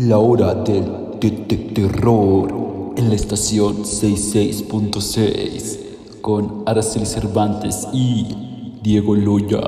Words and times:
La 0.00 0.18
hora 0.18 0.54
del 0.54 1.18
te- 1.20 1.30
te- 1.30 1.56
terror 1.74 2.94
en 2.96 3.08
la 3.10 3.14
estación 3.14 3.84
66.6 3.84 6.20
con 6.22 6.62
Araceli 6.66 7.04
Cervantes 7.04 7.86
y 7.92 8.78
Diego 8.82 9.14
Loya. 9.14 9.60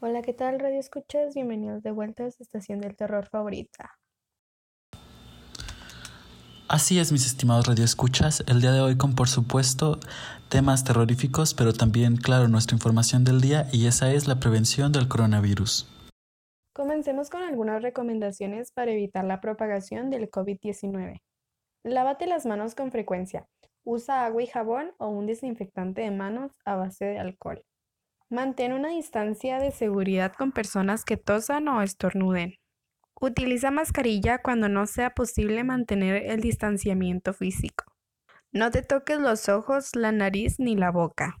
Hola, 0.00 0.20
¿qué 0.20 0.34
tal 0.34 0.60
Radio 0.60 0.78
Escuchas? 0.78 1.34
Bienvenidos 1.34 1.82
de 1.82 1.90
vuelta 1.90 2.26
a 2.26 2.30
su 2.30 2.42
estación 2.42 2.80
del 2.80 2.94
terror 2.96 3.26
favorita. 3.26 3.92
Así 6.68 6.98
es, 6.98 7.12
mis 7.12 7.24
estimados 7.24 7.66
radioescuchas, 7.66 8.44
el 8.46 8.60
día 8.60 8.72
de 8.72 8.80
hoy 8.80 8.98
con 8.98 9.14
por 9.14 9.30
supuesto 9.30 9.98
temas 10.50 10.84
terroríficos, 10.84 11.54
pero 11.54 11.72
también, 11.72 12.16
claro, 12.16 12.48
nuestra 12.48 12.74
información 12.74 13.24
del 13.24 13.40
día 13.40 13.68
y 13.72 13.86
esa 13.86 14.12
es 14.12 14.28
la 14.28 14.38
prevención 14.38 14.92
del 14.92 15.08
coronavirus. 15.08 15.86
Comencemos 16.76 17.30
con 17.30 17.42
algunas 17.42 17.80
recomendaciones 17.80 18.70
para 18.70 18.90
evitar 18.90 19.24
la 19.24 19.40
propagación 19.40 20.10
del 20.10 20.30
COVID-19. 20.30 21.22
Lávate 21.84 22.26
las 22.26 22.44
manos 22.44 22.74
con 22.74 22.92
frecuencia. 22.92 23.48
Usa 23.82 24.26
agua 24.26 24.42
y 24.42 24.46
jabón 24.46 24.92
o 24.98 25.08
un 25.08 25.24
desinfectante 25.24 26.02
de 26.02 26.10
manos 26.10 26.52
a 26.66 26.76
base 26.76 27.06
de 27.06 27.18
alcohol. 27.18 27.64
Mantén 28.28 28.74
una 28.74 28.90
distancia 28.90 29.58
de 29.58 29.70
seguridad 29.70 30.34
con 30.34 30.52
personas 30.52 31.06
que 31.06 31.16
tosan 31.16 31.66
o 31.68 31.80
estornuden. 31.80 32.56
Utiliza 33.18 33.70
mascarilla 33.70 34.42
cuando 34.42 34.68
no 34.68 34.84
sea 34.84 35.14
posible 35.14 35.64
mantener 35.64 36.24
el 36.26 36.42
distanciamiento 36.42 37.32
físico. 37.32 37.86
No 38.52 38.70
te 38.70 38.82
toques 38.82 39.18
los 39.18 39.48
ojos, 39.48 39.96
la 39.96 40.12
nariz 40.12 40.56
ni 40.58 40.76
la 40.76 40.90
boca. 40.90 41.38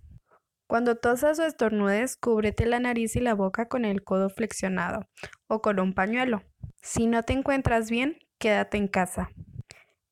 Cuando 0.66 0.96
tosas 0.96 1.38
o 1.38 1.44
estornudes, 1.44 2.16
cúbrete 2.16 2.66
la 2.66 2.80
nariz 2.80 3.14
y 3.14 3.20
la 3.20 3.34
boca 3.34 3.68
con 3.68 3.84
el 3.84 4.02
codo 4.02 4.28
flexionado 4.30 5.06
o 5.46 5.62
con 5.62 5.78
un 5.78 5.94
pañuelo. 5.94 6.42
Si 6.82 7.06
no 7.06 7.22
te 7.22 7.34
encuentras 7.34 7.88
bien, 7.88 8.18
quédate 8.38 8.76
en 8.76 8.88
casa. 8.88 9.30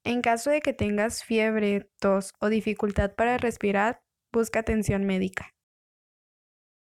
En 0.04 0.22
caso 0.22 0.50
de 0.50 0.60
que 0.60 0.72
tengas 0.72 1.24
fiebre, 1.24 1.90
tos 1.98 2.34
o 2.38 2.50
dificultad 2.50 3.14
para 3.16 3.36
respirar, 3.36 4.02
busca 4.32 4.60
atención 4.60 5.04
médica. 5.04 5.50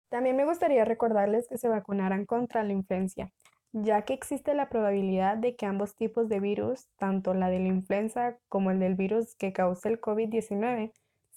También 0.09 0.35
me 0.35 0.45
gustaría 0.45 0.83
recordarles 0.83 1.47
que 1.47 1.57
se 1.57 1.69
vacunaran 1.69 2.25
contra 2.25 2.63
la 2.63 2.73
influencia, 2.73 3.31
ya 3.71 4.01
que 4.01 4.13
existe 4.13 4.53
la 4.55 4.67
probabilidad 4.67 5.38
de 5.38 5.55
que 5.55 5.66
ambos 5.66 5.95
tipos 5.95 6.27
de 6.27 6.39
virus, 6.39 6.89
tanto 6.97 7.33
la 7.33 7.49
de 7.49 7.59
la 7.59 7.69
influenza 7.69 8.38
como 8.49 8.71
el 8.71 8.79
del 8.79 8.95
virus 8.95 9.35
que 9.35 9.53
causa 9.53 9.89
el 9.89 10.01
COVID-19, 10.01 10.91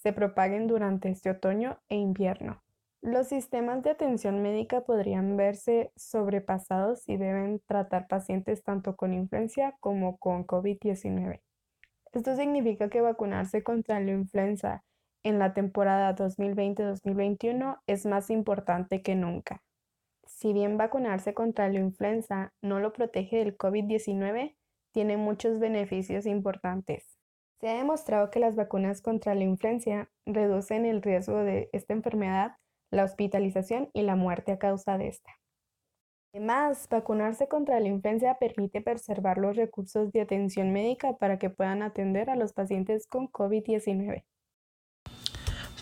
se 0.07 0.13
propaguen 0.13 0.67
durante 0.67 1.09
este 1.09 1.29
otoño 1.29 1.81
e 1.89 1.97
invierno. 1.97 2.63
Los 3.01 3.27
sistemas 3.27 3.83
de 3.83 3.89
atención 3.89 4.41
médica 4.41 4.85
podrían 4.85 5.35
verse 5.35 5.91
sobrepasados 5.97 7.09
y 7.09 7.17
deben 7.17 7.59
tratar 7.65 8.07
pacientes 8.07 8.63
tanto 8.63 8.95
con 8.95 9.13
influenza 9.13 9.75
como 9.81 10.17
con 10.17 10.47
COVID-19. 10.47 11.41
Esto 12.13 12.35
significa 12.37 12.87
que 12.87 13.01
vacunarse 13.01 13.63
contra 13.63 13.99
la 13.99 14.11
influenza 14.11 14.85
en 15.23 15.39
la 15.39 15.53
temporada 15.53 16.15
2020-2021 16.15 17.81
es 17.85 18.05
más 18.05 18.29
importante 18.29 19.01
que 19.01 19.15
nunca. 19.15 19.61
Si 20.25 20.53
bien 20.53 20.77
vacunarse 20.77 21.33
contra 21.33 21.67
la 21.67 21.79
influenza 21.79 22.53
no 22.61 22.79
lo 22.79 22.93
protege 22.93 23.39
del 23.39 23.57
COVID-19, 23.57 24.55
tiene 24.93 25.17
muchos 25.17 25.59
beneficios 25.59 26.25
importantes. 26.25 27.16
Se 27.59 27.67
ha 27.69 27.77
demostrado 27.77 28.29
que 28.29 28.39
las 28.39 28.55
vacunas 28.55 29.01
contra 29.01 29.33
la 29.33 29.43
influenza 29.43 30.09
reducen 30.25 30.85
el 30.85 31.01
riesgo 31.01 31.37
de 31.37 31.69
esta 31.73 31.93
enfermedad, 31.93 32.57
la 32.91 33.03
hospitalización 33.03 33.89
y 33.93 34.03
la 34.03 34.15
muerte 34.15 34.51
a 34.51 34.59
causa 34.59 34.97
de 34.99 35.07
esta. 35.07 35.31
Además, 36.33 36.87
vacunarse 36.89 37.47
contra 37.47 37.79
la 37.79 37.87
influenza 37.87 38.37
permite 38.39 38.81
preservar 38.81 39.39
los 39.39 39.55
recursos 39.55 40.11
de 40.11 40.21
atención 40.21 40.71
médica 40.71 41.17
para 41.17 41.39
que 41.39 41.49
puedan 41.49 41.81
atender 41.81 42.29
a 42.29 42.35
los 42.35 42.53
pacientes 42.53 43.07
con 43.07 43.27
COVID-19. 43.27 44.23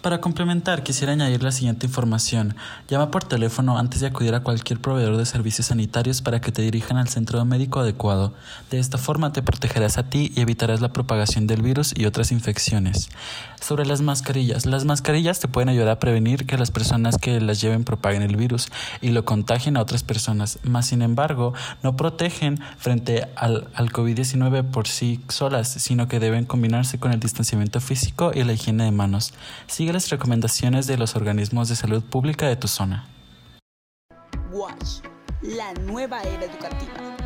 Para 0.06 0.22
complementar, 0.22 0.84
quisiera 0.84 1.14
añadir 1.14 1.42
la 1.42 1.52
siguiente 1.52 1.88
información. 1.88 2.56
Llama 2.88 3.10
por 3.10 3.24
teléfono 3.24 3.80
antes 3.80 4.02
de 4.02 4.06
acudir 4.06 4.36
a 4.36 4.44
cualquier 4.44 4.80
proveedor 4.80 5.18
de 5.18 5.26
servicios 5.26 5.66
sanitarios 5.66 6.22
para 6.22 6.42
que 6.42 6.52
te 6.52 6.62
dirijan 6.62 6.98
al 6.98 7.08
centro 7.08 7.44
médico 7.44 7.80
adecuado. 7.80 8.32
De 8.70 8.78
esta 8.78 9.00
forma 9.00 9.34
te 9.34 9.42
protegerás 9.42 9.98
a 9.98 10.08
ti 10.08 10.32
y 10.36 10.42
evitarás 10.42 10.80
la 10.80 10.94
propagación 10.94 11.48
del 11.48 11.64
virus 11.64 11.92
y 11.98 12.06
otras 12.06 12.32
infecciones. 12.32 13.10
Sobre 13.60 13.88
las 13.88 14.02
mascarillas. 14.02 14.68
Las 14.68 14.86
mascarillas 14.86 15.40
te 15.40 15.48
pueden 15.48 15.70
ayudar 15.70 15.90
a 15.90 15.98
prevenir 15.98 16.46
que 16.46 16.60
las 16.60 16.70
personas 16.70 17.18
que 17.18 17.42
las 17.42 17.60
lleven 17.60 17.84
propaguen 17.84 18.22
el 18.22 18.36
virus 18.36 18.68
y 19.02 19.10
lo 19.10 19.26
contagien 19.26 19.76
a 19.76 19.82
otras 19.82 20.04
personas. 20.04 20.60
Más 20.62 20.86
sin 20.86 21.02
embargo, 21.02 21.56
no 21.82 21.98
protegen 21.98 22.60
frente 22.78 23.28
al, 23.36 23.70
al 23.74 23.92
COVID-19 23.92 24.70
por 24.70 24.88
sí 24.88 25.22
solas, 25.30 25.68
sino 25.68 26.08
que 26.08 26.20
deben 26.20 26.46
combinarse 26.46 27.00
con 27.00 27.12
el 27.12 27.20
distanciamiento 27.20 27.82
físico 27.82 28.32
y 28.36 28.44
la 28.44 28.54
higiene 28.54 28.84
de 28.84 28.92
manos. 28.92 29.34
Sigue 29.66 29.95
las 29.96 30.10
recomendaciones 30.10 30.88
de 30.88 30.98
los 30.98 31.16
organismos 31.16 31.70
de 31.70 31.78
salud 31.78 32.04
pública 32.04 32.48
de 32.50 32.58
tu 32.58 32.68
zona. 32.68 33.08
Watch, 34.52 35.00
la 35.42 35.74
nueva 35.86 36.22
era 36.22 36.44
educativa. 36.44 37.25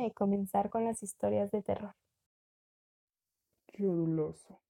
De 0.00 0.12
comenzar 0.12 0.70
con 0.70 0.84
las 0.84 1.02
historias 1.02 1.50
de 1.50 1.62
terror. 1.62 1.94
Yoduloso. 3.72 4.60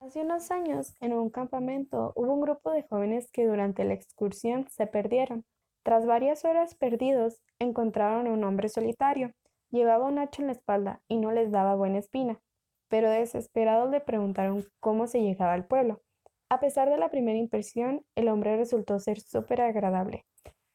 Hace 0.00 0.22
unos 0.22 0.50
años, 0.50 0.96
en 1.00 1.12
un 1.12 1.30
campamento, 1.30 2.12
hubo 2.16 2.34
un 2.34 2.40
grupo 2.40 2.72
de 2.72 2.82
jóvenes 2.82 3.30
que 3.30 3.46
durante 3.46 3.84
la 3.84 3.94
excursión 3.94 4.66
se 4.68 4.86
perdieron. 4.86 5.44
Tras 5.84 6.06
varias 6.06 6.44
horas 6.44 6.74
perdidos, 6.74 7.40
encontraron 7.58 8.26
a 8.26 8.32
un 8.32 8.42
hombre 8.44 8.68
solitario. 8.68 9.32
Llevaba 9.70 10.06
un 10.06 10.18
hacha 10.18 10.42
en 10.42 10.46
la 10.46 10.54
espalda 10.54 11.00
y 11.06 11.18
no 11.18 11.30
les 11.30 11.50
daba 11.50 11.76
buena 11.76 11.98
espina, 11.98 12.40
pero 12.88 13.10
desesperados 13.10 13.90
le 13.90 14.00
preguntaron 14.00 14.64
cómo 14.80 15.06
se 15.06 15.22
llegaba 15.22 15.52
al 15.52 15.66
pueblo. 15.66 16.02
A 16.48 16.60
pesar 16.60 16.90
de 16.90 16.98
la 16.98 17.10
primera 17.10 17.38
impresión, 17.38 18.04
el 18.16 18.28
hombre 18.28 18.56
resultó 18.56 18.98
ser 18.98 19.20
súper 19.20 19.60
agradable. 19.60 20.26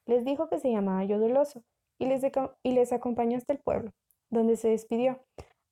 Les 0.06 0.24
dijo 0.24 0.50
que 0.50 0.60
se 0.60 0.72
llamaba 0.72 1.04
Yoduloso 1.04 1.64
y 2.00 2.06
les, 2.06 2.24
y 2.64 2.72
les 2.72 2.94
acompañó 2.94 3.38
hasta 3.38 3.54
el 3.54 3.60
pueblo, 3.60 3.92
donde 4.30 4.58
se 4.58 4.70
despidió. 4.70 5.24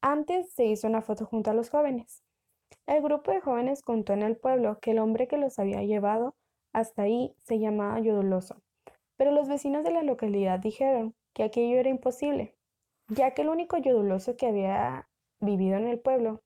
Antes 0.02 0.54
se 0.54 0.66
hizo 0.66 0.88
una 0.88 1.02
foto 1.02 1.26
junto 1.26 1.52
a 1.52 1.54
los 1.54 1.70
jóvenes. 1.70 2.24
El 2.88 3.02
grupo 3.02 3.32
de 3.32 3.42
jóvenes 3.42 3.82
contó 3.82 4.14
en 4.14 4.22
el 4.22 4.38
pueblo 4.38 4.80
que 4.80 4.92
el 4.92 5.00
hombre 5.00 5.28
que 5.28 5.38
los 5.38 5.60
había 5.60 5.84
llevado 5.84 6.36
hasta 6.74 7.04
ahí 7.04 7.36
se 7.44 7.60
llamaba 7.60 8.00
Yoduloso, 8.00 8.62
pero 9.18 9.32
los 9.32 9.48
vecinos 9.48 9.84
de 9.84 9.92
la 9.92 10.04
localidad 10.04 10.60
dijeron 10.60 11.16
que 11.34 11.44
aquello 11.44 11.78
era 11.78 11.90
imposible, 11.90 12.56
ya 13.08 13.32
que 13.32 13.44
el 13.44 13.50
único 13.50 13.78
Yoduloso 13.78 14.36
que 14.36 14.48
había 14.48 15.08
vivido 15.40 15.78
en 15.78 15.88
el 15.88 16.00
pueblo 16.00 16.42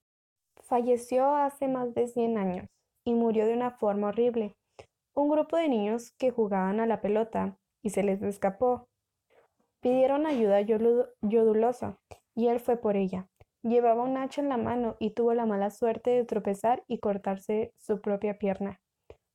falleció 0.62 1.36
hace 1.36 1.68
más 1.68 1.94
de 1.94 2.08
100 2.08 2.38
años 2.38 2.68
y 3.04 3.14
murió 3.14 3.46
de 3.46 3.54
una 3.54 3.72
forma 3.72 4.10
horrible. 4.10 4.56
Un 5.16 5.30
grupo 5.30 5.58
de 5.58 5.68
niños 5.68 6.12
que 6.18 6.32
jugaban 6.32 6.80
a 6.80 6.86
la 6.86 7.02
pelota 7.02 7.58
y 7.82 7.90
se 7.90 8.04
les 8.04 8.22
escapó. 8.22 8.88
Pidieron 9.82 10.26
ayuda 10.26 10.58
a 10.58 10.62
Yoduloso 10.62 11.98
y 12.36 12.48
él 12.48 12.60
fue 12.60 12.78
por 12.78 12.98
ella. 12.98 13.28
Llevaba 13.64 14.04
un 14.04 14.18
hacha 14.18 14.42
en 14.42 14.50
la 14.50 14.58
mano 14.58 14.96
y 15.00 15.12
tuvo 15.12 15.34
la 15.34 15.46
mala 15.46 15.70
suerte 15.70 16.10
de 16.12 16.26
tropezar 16.26 16.84
y 16.88 17.00
cortarse 17.00 17.74
su 17.78 18.02
propia 18.02 18.38
pierna. 18.38 18.80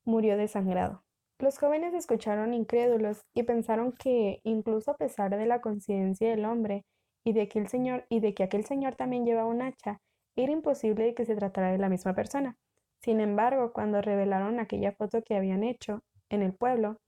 Murió 0.05 0.37
desangrado. 0.37 1.03
Los 1.39 1.59
jóvenes 1.59 1.95
escucharon 1.95 2.55
incrédulos 2.55 3.23
y 3.35 3.43
pensaron 3.43 3.93
que, 3.93 4.41
incluso 4.45 4.93
a 4.93 4.97
pesar 4.97 5.37
de 5.37 5.47
la 5.47 5.61
coincidencia 5.61 6.31
del 6.31 6.45
hombre 6.45 6.85
y 7.25 7.33
de 7.33 7.49
que 7.49 7.67
señor 7.67 8.07
y 8.09 8.21
de 8.21 8.35
que 8.35 8.45
aquel 8.45 8.65
señor 8.65 8.97
también 8.97 9.25
llevaba 9.25 9.49
un 9.49 9.63
hacha, 9.63 10.01
era 10.37 10.53
imposible 10.53 11.15
que 11.15 11.25
se 11.25 11.37
tratara 11.37 11.73
de 11.73 11.79
la 11.79 11.89
misma 11.89 12.15
persona. 12.15 12.57
Sin 13.01 13.21
embargo, 13.21 13.73
cuando 13.73 14.01
revelaron 14.01 14.61
aquella 14.61 14.93
foto 14.93 15.23
que 15.23 15.37
habían 15.37 15.65
hecho 15.65 16.03
en 16.31 16.43
el 16.43 16.55
pueblo, 16.55 16.99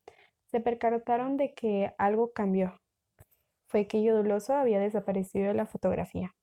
se 0.46 0.60
percataron 0.60 1.36
de 1.36 1.54
que 1.54 1.92
algo 1.98 2.32
cambió. 2.32 2.78
Fue 3.76 3.88
que 3.88 4.02
había 4.62 4.80
desaparecido 4.80 5.48
de 5.48 5.54
la 5.54 5.66
fotografía. 5.66 6.35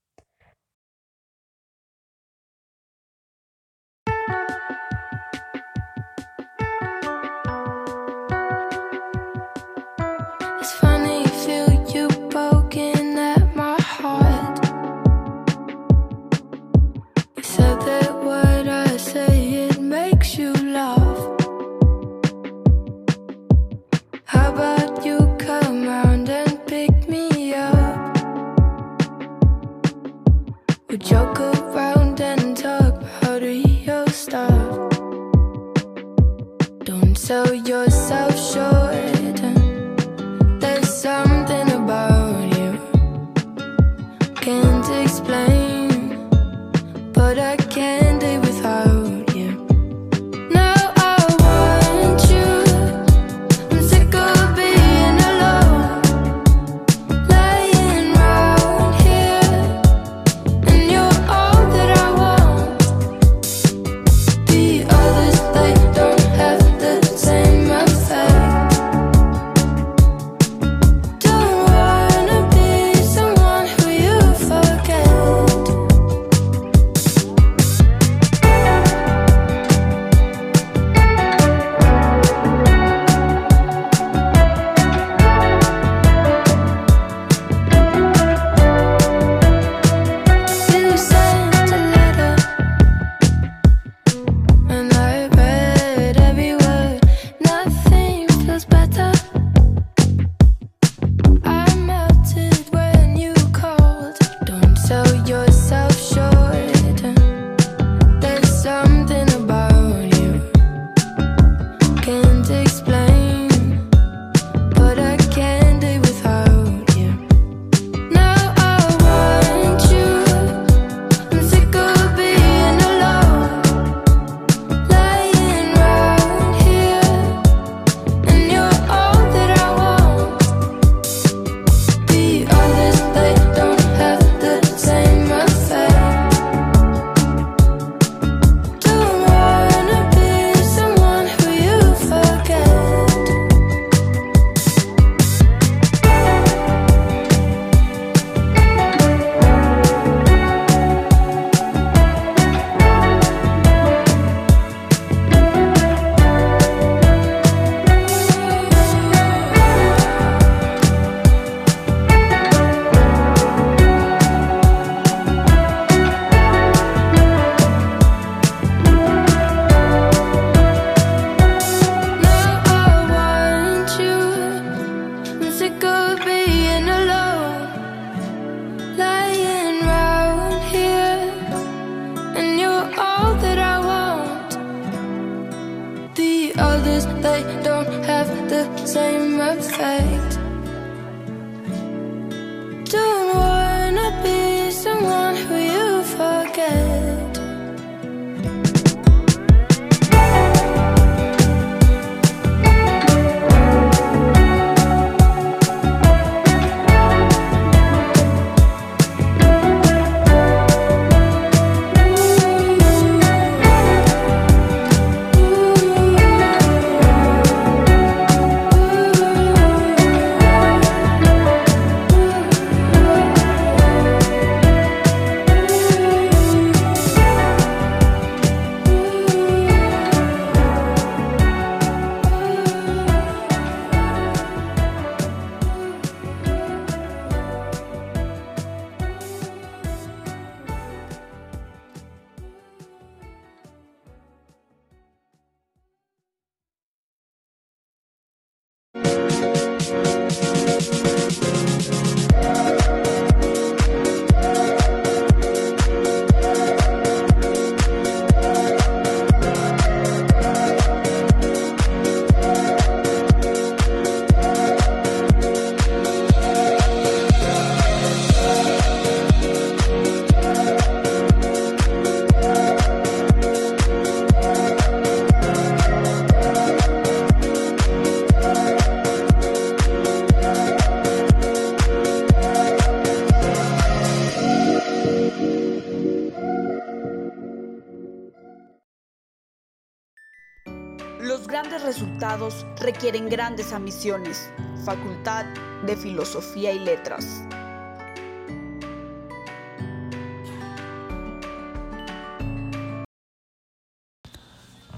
Resultados 291.84 292.66
requieren 292.82 293.30
grandes 293.30 293.72
ambiciones. 293.72 294.52
Facultad 294.84 295.46
de 295.86 295.96
Filosofía 295.96 296.74
y 296.74 296.80
Letras. 296.80 297.44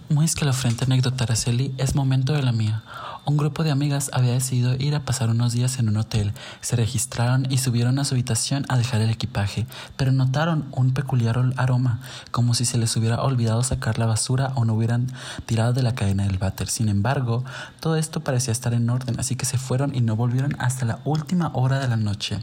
Muy 0.10 0.25
escalofriante 0.25 0.86
anécdota, 0.86 1.25
Araceli, 1.25 1.75
es 1.77 1.94
momento 1.94 2.34
de 2.34 2.41
la 2.41 2.51
mía. 2.51 2.84
Un 3.27 3.38
grupo 3.38 3.63
de 3.63 3.72
amigas 3.72 4.12
había 4.13 4.34
decidido 4.34 4.75
ir 4.75 4.94
a 4.94 5.00
pasar 5.03 5.32
unos 5.32 5.51
días 5.51 5.79
en 5.79 5.89
un 5.89 5.98
hotel. 5.98 6.32
Se 6.62 6.75
registraron 6.75 7.51
y 7.51 7.58
subieron 7.58 7.98
a 7.98 8.05
su 8.05 8.13
habitación 8.13 8.65
a 8.70 8.77
dejar 8.77 9.01
el 9.01 9.10
equipaje, 9.10 9.65
pero 9.98 10.12
notaron 10.12 10.65
un 10.72 10.94
peculiar 10.94 11.44
aroma, 11.58 12.01
como 12.29 12.53
si 12.53 12.65
se 12.65 12.77
les 12.77 12.96
hubiera 12.96 13.24
olvidado 13.24 13.63
sacar 13.63 13.98
la 13.98 14.05
basura 14.05 14.51
o 14.53 14.63
no 14.63 14.75
hubieran 14.75 15.08
tirado 15.48 15.74
de 15.74 15.82
la 15.82 15.96
cadena 15.96 16.27
del 16.27 16.38
váter. 16.38 16.67
Sin 16.67 16.88
embargo, 16.88 17.44
todo 17.79 17.96
esto 17.96 18.20
parecía 18.24 18.51
estar 18.51 18.75
en 18.75 18.88
orden, 18.91 19.20
así 19.20 19.36
que 19.36 19.46
se 19.48 19.58
fueron 19.58 19.96
y 19.96 20.01
no 20.01 20.15
volvieron 20.15 20.55
hasta 20.60 20.86
la 20.86 21.00
última 21.03 21.50
hora 21.55 21.79
de 21.79 21.88
la 21.88 21.98
noche. 21.98 22.38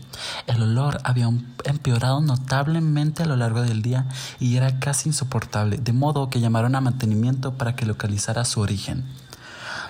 El 0.48 0.60
olor 0.62 0.98
había 1.04 1.28
un- 1.28 1.46
empeorado 1.64 2.20
notablemente 2.20 3.22
a 3.22 3.26
lo 3.26 3.36
largo 3.36 3.62
del 3.62 3.82
día 3.82 4.06
y 4.40 4.56
era 4.56 4.80
casi 4.80 5.10
insoportable, 5.10 5.76
de 5.76 5.92
modo 5.92 6.28
que 6.28 6.40
llamaron 6.40 6.74
a 6.74 6.80
mantenimiento 6.80 7.54
para 7.54 7.76
que 7.76 7.86
localizara 7.86 8.44
su 8.44 8.60
origen. 8.60 9.04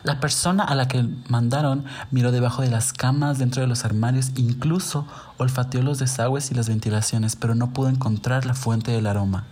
La 0.05 0.19
persona 0.19 0.65
a 0.65 0.75
la 0.75 0.89
que 0.89 1.09
mandaron 1.29 1.85
miró 2.11 2.33
debajo 2.33 2.63
de 2.63 2.71
las 2.71 2.93
camas, 2.93 3.39
dentro 3.39 3.63
de 3.63 3.69
los 3.69 3.85
armarios, 3.85 4.33
incluso 4.35 5.07
olfateó 5.39 5.81
los 5.83 6.01
desagües 6.01 6.51
y 6.51 6.55
las 6.55 6.69
ventilaciones, 6.69 7.37
pero 7.37 7.55
no 7.55 7.73
pudo 7.73 7.89
encontrar 7.89 8.45
la 8.45 8.55
fuente 8.55 8.91
del 8.91 9.07
aroma. 9.07 9.45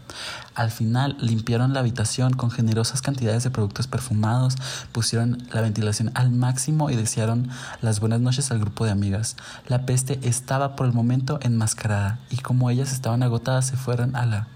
Al 0.57 0.73
final 0.73 1.17
limpiaron 1.21 1.73
la 1.73 1.81
habitación 1.81 2.33
con 2.33 2.51
generosas 2.51 3.01
cantidades 3.01 3.45
de 3.45 3.51
productos 3.51 3.87
perfumados, 3.87 4.57
pusieron 4.91 5.47
la 5.53 5.61
ventilación 5.61 6.11
al 6.15 6.33
máximo 6.33 6.91
y 6.91 6.97
desearon 6.97 7.49
las 7.81 8.01
buenas 8.01 8.21
noches 8.21 8.51
al 8.51 8.59
grupo 8.59 8.85
de 8.85 8.91
amigas. 8.91 9.37
La 9.69 9.87
peste 9.87 10.19
estaba 10.23 10.75
por 10.75 10.87
el 10.87 10.93
momento 10.93 11.39
enmascarada 11.43 12.19
y 12.29 12.39
como 12.39 12.71
ellas 12.71 12.93
estaban 12.93 13.23
agotadas 13.23 13.69
se 13.69 13.77
fueron 13.77 14.17
a 14.17 14.27
la 14.27 14.49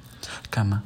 cama. 0.50 0.82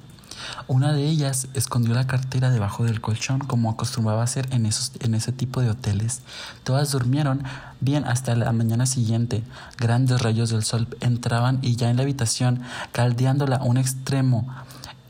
Una 0.67 0.93
de 0.93 1.05
ellas 1.07 1.49
escondió 1.55 1.95
la 1.95 2.07
cartera 2.07 2.51
debajo 2.51 2.85
del 2.85 3.01
colchón 3.01 3.41
como 3.41 3.71
acostumbraba 3.71 4.23
hacer 4.23 4.49
en, 4.51 4.67
esos, 4.67 4.93
en 5.01 5.15
ese 5.15 5.33
tipo 5.33 5.61
de 5.61 5.71
hoteles. 5.71 6.23
Todas 6.65 6.93
durmieron 6.93 7.43
bien 7.81 8.05
hasta 8.05 8.35
la 8.35 8.53
mañana 8.53 8.87
siguiente. 8.87 9.43
Grandes 9.79 10.23
rayos 10.23 10.51
del 10.51 10.65
sol 10.65 10.89
entraban 11.01 11.59
y 11.63 11.77
ya 11.77 11.91
en 11.91 11.97
la 11.97 12.03
habitación, 12.03 12.63
caldeándola 12.93 13.57
a 13.57 13.65
un 13.65 13.79
extremo, 13.79 14.47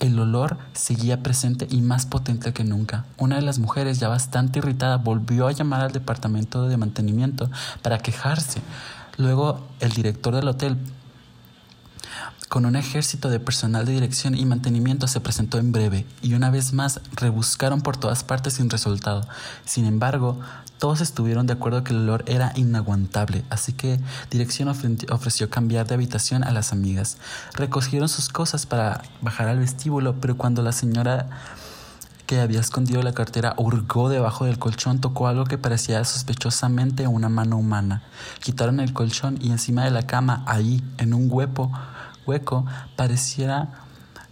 el 0.01 0.19
olor 0.19 0.59
seguía 0.75 1.23
presente 1.23 1.67
y 1.71 1.81
más 1.81 2.07
potente 2.07 2.53
que 2.53 2.65
nunca. 2.65 3.05
Una 3.17 3.37
de 3.37 3.43
las 3.43 3.59
mujeres, 3.59 3.99
ya 3.99 4.09
bastante 4.09 4.61
irritada, 4.61 4.97
volvió 4.97 5.49
a 5.49 5.53
llamar 5.53 5.81
al 5.81 5.93
departamento 5.93 6.69
de 6.69 6.77
mantenimiento 6.77 7.51
para 7.83 7.99
quejarse. 7.99 8.61
Luego 9.17 9.67
el 9.81 9.91
director 9.91 10.35
del 10.35 10.49
hotel 10.49 10.79
con 12.49 12.65
un 12.65 12.77
ejército 12.77 13.29
de 13.29 13.41
personal 13.41 13.85
de 13.85 13.93
dirección 13.93 14.35
y 14.35 14.47
mantenimiento 14.47 15.07
se 15.07 15.21
presentó 15.21 15.59
en 15.59 15.71
breve 15.71 16.07
y 16.23 16.35
una 16.35 16.51
vez 16.51 16.73
más 16.73 17.01
rebuscaron 17.13 17.83
por 17.83 17.97
todas 17.97 18.25
partes 18.25 18.55
sin 18.55 18.71
resultado. 18.71 19.27
Sin 19.65 19.85
embargo, 19.85 20.41
todos 20.79 21.01
estuvieron 21.01 21.47
de 21.47 21.53
acuerdo 21.55 21.85
que 21.85 21.93
el 21.93 22.01
olor 22.01 22.25
era 22.27 22.53
inaguantable, 22.57 23.45
así 23.51 23.73
que 23.73 24.01
dirección 24.31 24.69
ofre- 24.69 25.13
ofreció 25.13 25.51
cambiar 25.51 25.87
de 25.87 25.95
habitación 25.95 26.43
a 26.45 26.53
las 26.53 26.73
amigas. 26.73 27.19
Recogieron 27.55 28.09
sus 28.09 28.29
cosas 28.29 28.65
para 28.65 29.03
bajar 29.21 29.49
al 29.49 29.59
vestíbulo, 29.59 30.21
pero 30.21 30.37
cuando 30.37 30.63
la 30.63 30.73
señora 30.73 31.29
que 32.27 32.41
había 32.41 32.61
escondido 32.61 33.03
la 33.03 33.13
cartera 33.13 33.55
hurgó 33.57 34.09
debajo 34.09 34.45
del 34.45 34.59
colchón, 34.59 35.01
tocó 35.01 35.29
algo 35.29 35.45
que 35.45 35.59
parecía 35.59 36.05
sospechosamente 36.05 37.07
una 37.07 37.29
mano 37.29 37.57
humana. 37.57 38.03
Quitaron 38.41 38.81
el 38.81 38.93
colchón 38.93 39.39
y 39.41 39.51
encima 39.51 39.85
de 39.85 39.91
la 39.91 40.07
cama, 40.07 40.45
ahí, 40.47 40.83
en 40.99 41.15
un 41.15 41.29
hueco, 41.31 41.73
hueco, 42.29 42.67
pareciera 42.97 43.71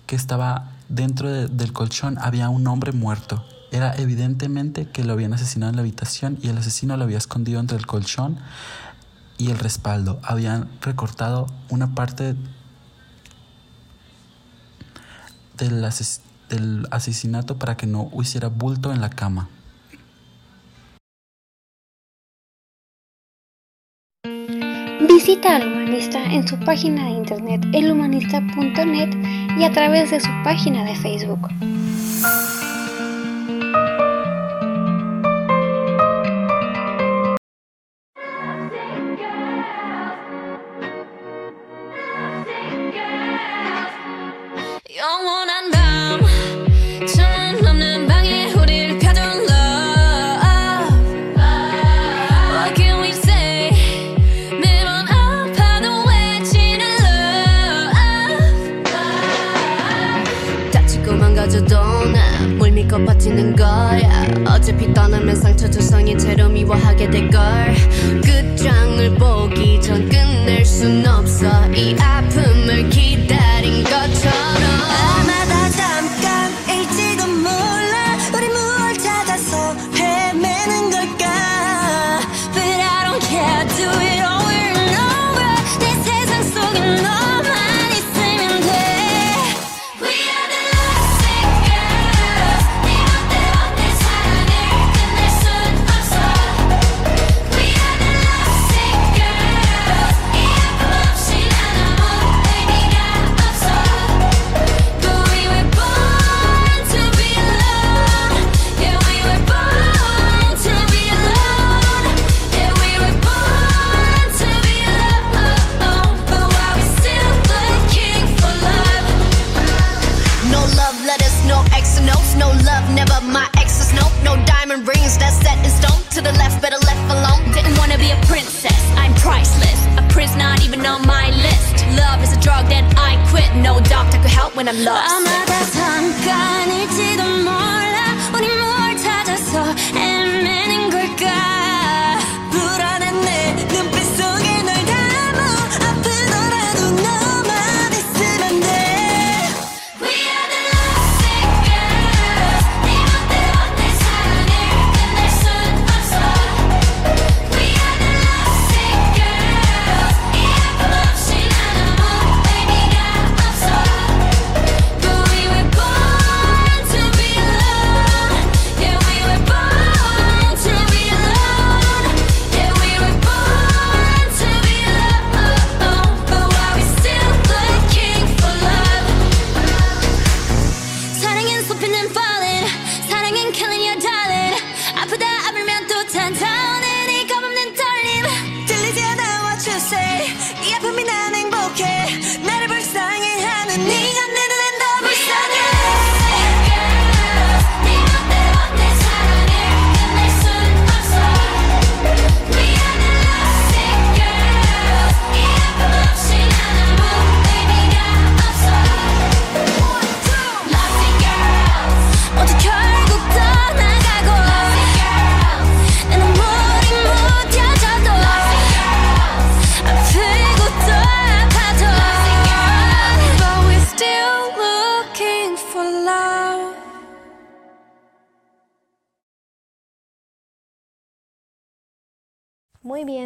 que 0.07 0.15
estaba 0.17 0.71
dentro 0.89 1.31
de- 1.31 1.49
del 1.49 1.73
colchón, 1.73 2.19
había 2.21 2.49
un 2.49 2.67
hombre 2.69 2.93
muerto. 2.93 3.45
Era 3.73 3.97
evidentemente 3.97 4.89
que 4.91 5.03
lo 5.03 5.15
habían 5.15 5.33
asesinado 5.33 5.71
en 5.71 5.77
la 5.77 5.83
habitación 5.83 6.39
y 6.43 6.49
el 6.49 6.59
asesino 6.59 6.97
lo 6.97 7.05
había 7.05 7.19
escondido 7.19 7.59
entre 7.59 7.77
el 7.79 7.87
colchón 7.87 8.39
y 9.39 9.51
el 9.51 9.59
respaldo. 9.59 10.21
Habían 10.23 10.69
recortado 10.83 11.47
una 11.71 11.95
parte 11.95 12.37
del, 15.59 15.89
del 16.49 16.87
asesinato 16.91 17.59
para 17.59 17.77
que 17.77 17.87
no 17.87 18.11
hiciera 18.21 18.49
bulto 18.49 18.93
en 18.93 19.01
la 19.01 19.11
cama. 19.11 19.49
Visita 25.27 25.57
al 25.57 25.67
humanista 25.67 26.23
en 26.23 26.47
su 26.47 26.57
página 26.57 27.07
de 27.07 27.11
internet 27.11 27.67
elhumanista.net 27.73 29.11
y 29.59 29.65
a 29.65 29.73
través 29.73 30.13
de 30.13 30.21
su 30.21 30.31
página 30.45 30.85
de 30.85 30.95
Facebook. 30.95 31.49
어차피 64.67 64.93
떠나면 64.93 65.37
상처 65.37 65.71
조성인 65.71 66.19
채로 66.19 66.49
미워하게 66.49 67.09
될걸. 67.09 67.41
끝장을 68.21 69.15
보기 69.15 69.81
전 69.81 70.09
끝낼 70.09 70.65
순 70.65 71.07
없어. 71.07 71.47
이 71.73 71.95
아픔을 71.97 72.91
기다린 72.91 73.56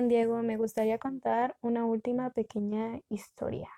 bien, 0.01 0.09
Diego, 0.09 0.43
me 0.43 0.57
gustaría 0.57 0.99
contar 0.99 1.57
una 1.61 1.85
última 1.85 2.31
pequeña 2.31 3.01
historia. 3.11 3.69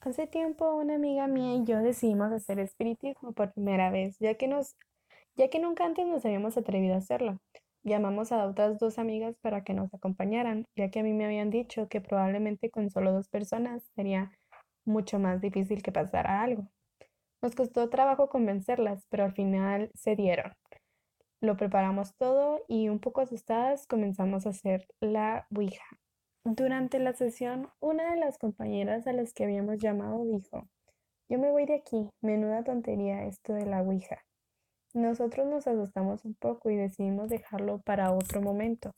Hace 0.00 0.26
tiempo 0.26 0.74
una 0.76 0.94
amiga 0.94 1.26
mía 1.26 1.54
y 1.54 1.64
yo 1.64 1.80
decidimos 1.80 2.32
hacer 2.32 2.58
espiritismo 2.58 3.32
por 3.32 3.52
primera 3.52 3.90
vez, 3.90 4.16
ya 4.18 4.34
que 4.34 4.48
nos, 4.48 4.76
ya 5.36 5.48
que 5.48 5.58
nunca 5.58 5.84
antes 5.84 6.06
nos 6.06 6.24
habíamos 6.24 6.56
atrevido 6.56 6.94
a 6.94 6.98
hacerlo. 6.98 7.38
Llamamos 7.82 8.32
a 8.32 8.46
otras 8.46 8.78
dos 8.78 8.98
amigas 8.98 9.36
para 9.42 9.62
que 9.62 9.74
nos 9.74 9.92
acompañaran, 9.92 10.64
ya 10.74 10.90
que 10.90 11.00
a 11.00 11.02
mí 11.02 11.12
me 11.12 11.26
habían 11.26 11.50
dicho 11.50 11.88
que 11.88 12.00
probablemente 12.00 12.70
con 12.70 12.88
solo 12.88 13.12
dos 13.12 13.28
personas 13.28 13.82
sería 13.94 14.32
mucho 14.86 15.18
más 15.18 15.42
difícil 15.42 15.82
que 15.82 15.92
pasara 15.92 16.42
algo. 16.42 16.66
Nos 17.42 17.54
costó 17.54 17.90
trabajo 17.90 18.30
convencerlas, 18.30 19.06
pero 19.10 19.24
al 19.24 19.32
final 19.32 19.90
se 19.94 20.16
dieron. 20.16 20.54
Lo 21.44 21.58
preparamos 21.58 22.16
todo 22.16 22.64
y 22.68 22.88
un 22.88 23.00
poco 23.00 23.20
asustadas 23.20 23.86
comenzamos 23.86 24.46
a 24.46 24.48
hacer 24.48 24.88
la 25.00 25.46
Ouija. 25.54 25.84
Durante 26.42 26.98
la 26.98 27.12
sesión, 27.12 27.68
una 27.80 28.14
de 28.14 28.18
las 28.18 28.38
compañeras 28.38 29.06
a 29.06 29.12
las 29.12 29.34
que 29.34 29.44
habíamos 29.44 29.76
llamado 29.76 30.24
dijo, 30.24 30.66
yo 31.28 31.38
me 31.38 31.50
voy 31.50 31.66
de 31.66 31.74
aquí, 31.74 32.08
menuda 32.22 32.64
tontería 32.64 33.26
esto 33.26 33.52
de 33.52 33.66
la 33.66 33.82
Ouija. 33.82 34.24
Nosotros 34.94 35.46
nos 35.46 35.66
asustamos 35.66 36.24
un 36.24 36.34
poco 36.34 36.70
y 36.70 36.76
decidimos 36.76 37.28
dejarlo 37.28 37.82
para 37.82 38.14
otro 38.14 38.40
momento. 38.40 38.92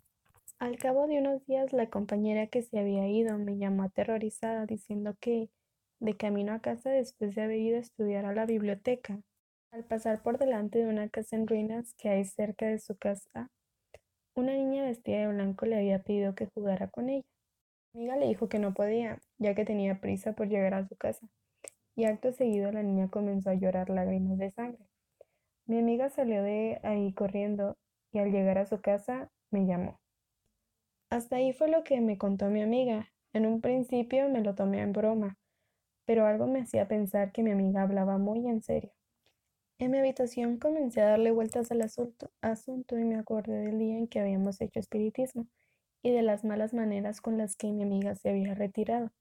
Al 0.60 0.78
cabo 0.78 1.08
de 1.08 1.18
unos 1.18 1.44
días, 1.46 1.72
la 1.72 1.90
compañera 1.90 2.46
que 2.46 2.62
se 2.62 2.78
había 2.78 3.08
ido 3.08 3.36
me 3.38 3.58
llamó 3.58 3.82
aterrorizada 3.82 4.66
diciendo 4.66 5.16
que, 5.18 5.50
de 5.98 6.16
camino 6.16 6.52
a 6.52 6.60
casa 6.60 6.90
después 6.90 7.34
de 7.34 7.42
haber 7.42 7.58
ido 7.58 7.78
a 7.78 7.80
estudiar 7.80 8.24
a 8.24 8.32
la 8.32 8.46
biblioteca, 8.46 9.18
al 9.76 9.84
pasar 9.84 10.22
por 10.22 10.38
delante 10.38 10.78
de 10.78 10.86
una 10.86 11.10
casa 11.10 11.36
en 11.36 11.46
ruinas 11.46 11.92
que 11.98 12.08
hay 12.08 12.24
cerca 12.24 12.64
de 12.64 12.78
su 12.78 12.96
casa, 12.96 13.50
una 14.34 14.54
niña 14.54 14.84
vestida 14.84 15.18
de 15.18 15.28
blanco 15.28 15.66
le 15.66 15.76
había 15.76 16.02
pedido 16.02 16.34
que 16.34 16.46
jugara 16.46 16.88
con 16.88 17.10
ella. 17.10 17.28
Mi 17.92 18.00
amiga 18.00 18.16
le 18.16 18.26
dijo 18.28 18.48
que 18.48 18.58
no 18.58 18.72
podía, 18.72 19.20
ya 19.36 19.54
que 19.54 19.66
tenía 19.66 20.00
prisa 20.00 20.32
por 20.32 20.48
llegar 20.48 20.72
a 20.72 20.88
su 20.88 20.96
casa, 20.96 21.28
y 21.94 22.06
acto 22.06 22.32
seguido 22.32 22.72
la 22.72 22.82
niña 22.82 23.10
comenzó 23.10 23.50
a 23.50 23.54
llorar 23.54 23.90
lágrimas 23.90 24.38
de 24.38 24.50
sangre. 24.50 24.86
Mi 25.66 25.78
amiga 25.78 26.08
salió 26.08 26.42
de 26.42 26.80
ahí 26.82 27.12
corriendo 27.12 27.76
y 28.12 28.18
al 28.18 28.32
llegar 28.32 28.56
a 28.56 28.66
su 28.66 28.80
casa 28.80 29.30
me 29.50 29.66
llamó. 29.66 30.00
Hasta 31.10 31.36
ahí 31.36 31.52
fue 31.52 31.68
lo 31.68 31.84
que 31.84 32.00
me 32.00 32.16
contó 32.16 32.46
mi 32.46 32.62
amiga. 32.62 33.12
En 33.34 33.44
un 33.44 33.60
principio 33.60 34.30
me 34.30 34.40
lo 34.40 34.54
tomé 34.54 34.80
en 34.80 34.94
broma, 34.94 35.36
pero 36.06 36.24
algo 36.24 36.46
me 36.46 36.60
hacía 36.62 36.88
pensar 36.88 37.30
que 37.30 37.42
mi 37.42 37.50
amiga 37.50 37.82
hablaba 37.82 38.16
muy 38.16 38.46
en 38.48 38.62
serio. 38.62 38.95
En 39.78 39.90
mi 39.90 39.98
habitación 39.98 40.56
comencé 40.56 41.02
a 41.02 41.10
darle 41.10 41.32
vueltas 41.32 41.70
al 41.70 41.82
asunto, 41.82 42.30
y 42.98 43.04
me 43.04 43.16
acordé 43.16 43.58
del 43.58 43.78
día 43.78 43.98
en 43.98 44.08
que 44.08 44.20
habíamos 44.20 44.58
hecho 44.62 44.80
espiritismo 44.80 45.46
y 46.02 46.12
de 46.12 46.22
las 46.22 46.44
malas 46.44 46.72
maneras 46.72 47.20
con 47.20 47.36
las 47.36 47.56
que 47.56 47.70
mi 47.70 47.82
amiga 47.82 48.14
se 48.14 48.30
había 48.30 48.54
retirado. 48.54 49.12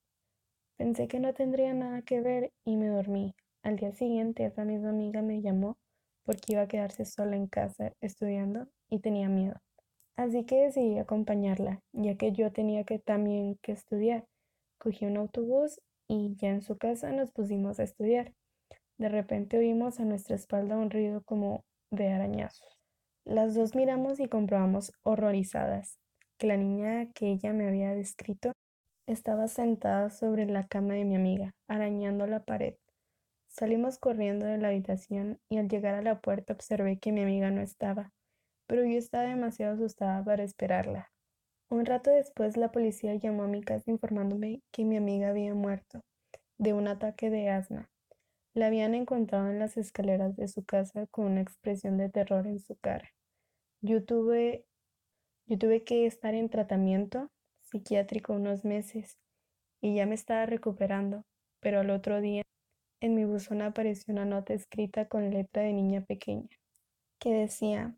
Pensé 0.78 1.10
que 1.10 1.20
no 1.20 1.34
tendría 1.34 1.74
nada 1.74 2.04
que 2.04 2.22
ver 2.22 2.54
y 2.63 2.78
me 2.78 2.88
dormí. 2.88 3.36
Al 3.63 3.76
día 3.76 3.91
siguiente 3.91 4.46
esa 4.46 4.63
misma 4.63 4.91
amiga 4.91 5.22
me 5.22 5.41
llamó 5.41 5.78
porque 6.24 6.54
iba 6.54 6.62
a 6.62 6.68
quedarse 6.68 7.04
sola 7.04 7.36
en 7.36 7.48
casa 7.48 7.91
estudiando 8.00 8.68
y 8.89 9.00
tenía 9.00 9.28
miedo. 9.28 9.60
Así 10.15 10.46
que 10.46 10.63
decidí 10.63 10.98
acompañarla, 11.00 11.82
ya 11.91 12.15
que 12.15 12.32
yo 12.32 12.54
tenía 12.54 12.86
que 12.86 13.00
también 13.00 13.58
que 13.62 13.74
estudiar. 13.74 14.26
Cogí 14.78 15.06
un 15.06 15.18
autobús 15.18 15.82
y 16.08 16.36
ya 16.38 16.50
en 16.50 16.62
su 16.62 16.78
casa 16.78 17.12
nos 17.12 17.32
pusimos 17.32 17.80
a 17.82 17.84
estudiar. 17.84 18.34
De 18.98 19.10
repente 19.10 19.58
oímos 19.58 20.00
a 20.00 20.06
nuestra 20.06 20.36
espalda 20.36 20.78
un 20.78 20.90
ruido 20.90 21.22
como 21.24 21.66
de 21.92 22.10
arañazos. 22.10 22.78
Las 23.26 23.56
dos 23.56 23.76
miramos 23.76 24.20
y 24.20 24.28
comprobamos 24.28 24.94
horrorizadas 25.04 26.00
que 26.38 26.48
la 26.48 26.58
niña 26.58 27.12
que 27.14 27.32
ella 27.32 27.54
me 27.54 27.68
había 27.68 27.94
descrito 27.94 28.52
estaba 29.08 29.48
sentada 29.48 30.10
sobre 30.10 30.46
la 30.46 30.66
cama 30.68 30.94
de 30.94 31.06
mi 31.06 31.16
amiga, 31.16 31.54
arañando 31.68 32.26
la 32.28 32.44
pared. 32.44 32.76
Salimos 33.48 34.00
corriendo 34.00 34.46
de 34.46 34.58
la 34.58 34.70
habitación 34.70 35.40
y 35.50 35.58
al 35.58 35.70
llegar 35.70 35.96
a 35.96 36.02
la 36.02 36.20
puerta 36.20 36.54
observé 36.54 36.98
que 36.98 37.12
mi 37.12 37.22
amiga 37.22 37.52
no 37.52 37.62
estaba, 37.62 38.12
pero 38.68 38.84
yo 38.84 38.98
estaba 38.98 39.26
demasiado 39.26 39.76
asustada 39.76 40.24
para 40.24 40.44
esperarla. 40.44 41.12
Un 41.70 41.86
rato 41.86 42.12
después 42.12 42.58
la 42.58 42.72
policía 42.72 43.16
llamó 43.16 43.44
a 43.44 43.48
mi 43.48 43.62
casa 43.62 43.90
informándome 43.90 44.62
que 44.72 44.86
mi 44.86 44.98
amiga 44.98 45.30
había 45.30 45.54
muerto 45.54 46.02
de 46.58 46.74
un 46.74 46.88
ataque 46.88 47.30
de 47.30 47.50
asma. 47.50 47.90
La 48.56 48.68
habían 48.68 48.96
encontrado 48.96 49.50
en 49.52 49.60
las 49.60 49.78
escaleras 49.78 50.36
de 50.38 50.48
su 50.48 50.63
casa 50.63 51.06
con 51.08 51.26
una 51.26 51.41
expresión 51.41 51.98
de 51.98 52.10
terror 52.10 52.48
en 52.48 52.60
su 52.60 52.76
cara. 52.78 53.12
Yo 53.82 54.04
tuve, 54.04 54.65
yo 55.46 55.60
tuve 55.60 55.84
que 55.84 56.06
estar 56.06 56.34
en 56.34 56.50
tratamiento 56.50 57.30
psiquiátrico 57.62 58.34
unos 58.34 58.63
meses 58.63 59.18
y 59.82 59.96
ya 59.96 60.06
me 60.06 60.15
estaba 60.15 60.46
recuperando, 60.46 61.26
pero 61.60 61.82
al 61.82 61.89
otro 61.89 62.22
día 62.22 62.44
en 63.02 63.13
mi 63.13 63.26
buzón 63.26 63.62
apareció 63.62 64.13
una 64.13 64.24
nota 64.24 64.54
escrita 64.54 65.10
con 65.10 65.30
letra 65.32 65.63
de 65.63 65.74
niña 65.74 66.02
pequeña 66.02 66.48
que 67.20 67.34
decía, 67.34 67.94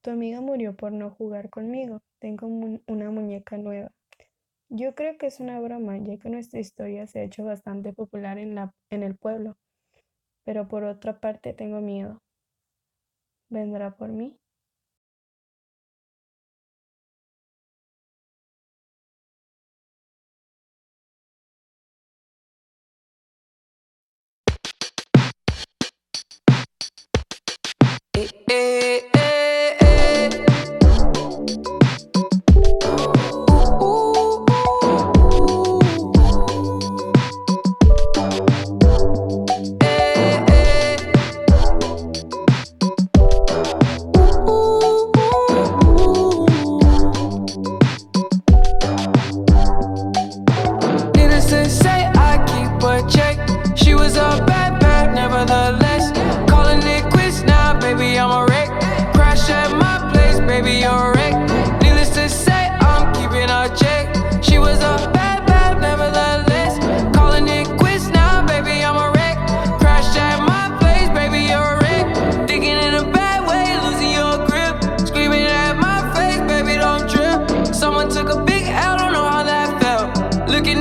tu 0.00 0.10
amiga 0.10 0.40
murió 0.40 0.74
por 0.74 0.90
no 0.90 1.10
jugar 1.10 1.50
conmigo, 1.50 2.00
tengo 2.18 2.48
una 2.48 3.10
muñeca 3.10 3.58
nueva. 3.58 3.92
Yo 4.68 4.94
creo 4.94 5.18
que 5.18 5.26
es 5.26 5.38
una 5.38 5.60
broma, 5.60 5.98
ya 5.98 6.16
que 6.16 6.30
nuestra 6.30 6.60
historia 6.60 7.06
se 7.06 7.20
ha 7.20 7.24
hecho 7.24 7.44
bastante 7.44 7.92
popular 7.92 8.38
en, 8.38 8.54
la, 8.54 8.72
en 8.88 9.02
el 9.02 9.16
pueblo, 9.16 9.56
pero 10.44 10.68
por 10.68 10.84
otra 10.84 11.20
parte 11.20 11.52
tengo 11.54 11.80
miedo. 11.80 12.22
¿Vendrá 13.50 13.96
por 13.98 14.08
mí? 14.08 14.39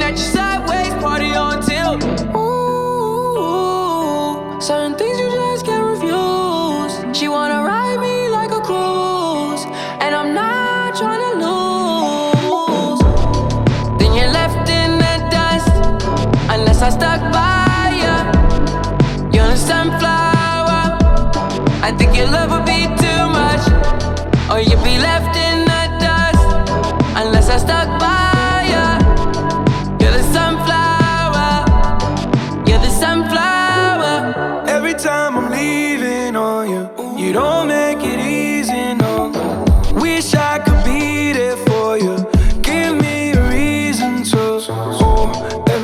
that 0.09 0.17
you 0.17 0.38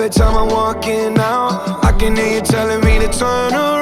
time 0.09 0.35
I'm 0.37 0.49
walking 0.49 1.17
out, 1.17 1.83
I 1.83 1.91
can 1.97 2.15
hear 2.15 2.35
you 2.35 2.41
telling 2.41 2.81
me 2.81 2.99
to 2.99 3.11
turn 3.11 3.53
around. 3.53 3.74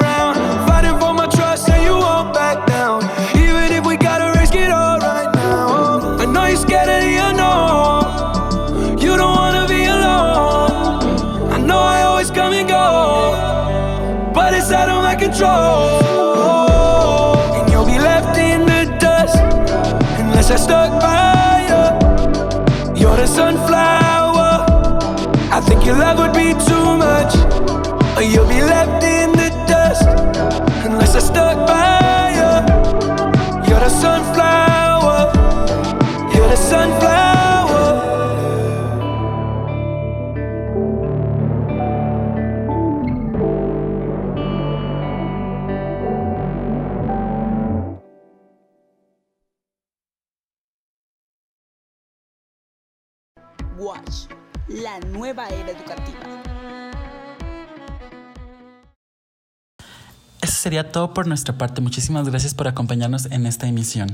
Your 25.85 25.97
love 25.97 26.17
would 26.19 26.33
be 26.33 26.53
too 26.53 26.97
much, 26.97 27.35
or 28.15 28.23
you'll 28.23 28.47
be 28.47 28.61
left 28.61 29.03
in 29.03 29.31
the 29.31 29.49
dust 29.67 30.07
unless 30.85 31.15
I 31.15 31.19
stuck 31.19 31.67
by 31.67 32.31
you. 32.37 32.51
You're 33.67 33.79
the 33.79 33.89
sunflower. 33.89 35.31
You're 36.33 36.49
the 36.49 36.55
sunflower. 36.55 37.21
Watch, 53.77 54.27
la 54.93 55.07
nueva 55.07 55.47
era 55.47 55.71
educativa. 55.71 56.19
Eso 60.41 60.51
sería 60.51 60.91
todo 60.91 61.13
por 61.13 61.27
nuestra 61.27 61.57
parte. 61.57 61.81
Muchísimas 61.81 62.29
gracias 62.29 62.53
por 62.53 62.67
acompañarnos 62.67 63.31
en 63.31 63.45
esta 63.45 63.67
emisión. 63.67 64.09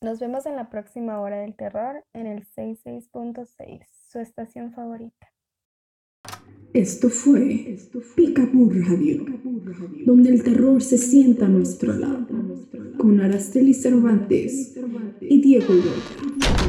Nos 0.00 0.18
vemos 0.18 0.46
en 0.46 0.56
la 0.56 0.68
próxima 0.68 1.20
hora 1.20 1.36
del 1.36 1.54
terror 1.54 2.04
en 2.12 2.26
el 2.26 2.44
66.6, 2.44 3.86
su 4.10 4.18
estación 4.18 4.72
favorita. 4.72 5.28
Esto 6.74 7.08
fue 7.08 7.76
Picaboo 8.16 8.70
Radio, 8.72 9.26
donde 10.06 10.30
el 10.30 10.42
terror 10.42 10.82
se 10.82 10.98
sienta 10.98 11.44
a 11.44 11.48
nuestro 11.48 11.92
lado, 11.92 12.26
con 12.98 13.20
Araceli 13.20 13.74
Cervantes 13.74 14.74
y 15.20 15.40
Diego 15.40 15.74
Llora. 15.74 16.61